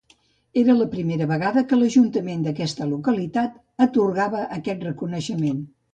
[0.59, 5.63] Era la primera vegada que l'ajuntament d'aquesta localitat atorgava aquest reconeixement.